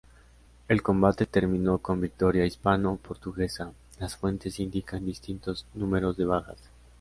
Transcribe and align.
El 0.67 0.81
combate 0.81 1.27
terminó 1.27 1.77
con 1.77 2.01
victoria 2.01 2.43
hispano-portuguesa; 2.43 3.71
las 3.99 4.17
fuentes 4.17 4.59
indican 4.59 5.05
distintos 5.05 5.67
números 5.75 6.17
de 6.17 6.25
bajas. 6.25 6.57